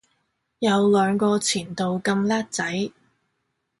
[0.57, 2.91] 有兩個前度咁叻仔